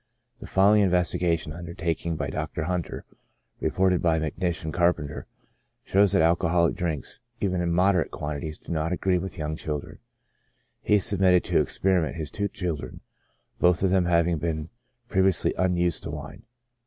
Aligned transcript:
The 0.39 0.47
following 0.47 0.81
investigation, 0.81 1.53
undertaken 1.53 2.15
by 2.15 2.31
Dr. 2.31 2.63
Hunter, 2.63 3.05
reported 3.59 4.01
by 4.01 4.17
Macnish 4.17 4.63
and 4.63 4.73
by 4.73 4.77
Carpenter, 4.79 5.27
shows 5.83 6.11
that 6.13 6.23
acoholic 6.23 6.73
drinks, 6.73 7.21
even 7.39 7.61
in 7.61 7.71
moderate 7.71 8.09
quantities, 8.09 8.57
do 8.57 8.71
not 8.71 8.91
agree 8.91 9.19
with 9.19 9.37
young 9.37 9.55
children. 9.55 9.99
He 10.81 10.97
submitted 10.97 11.43
to 11.43 11.61
experiment 11.61 12.15
his 12.15 12.31
two 12.31 12.47
chil 12.47 12.77
dren, 12.77 13.01
both 13.59 13.83
of 13.83 13.91
them 13.91 14.05
having 14.05 14.39
been 14.39 14.69
previously 15.07 15.53
unused 15.55 16.01
to 16.01 16.09
wine. 16.09 16.41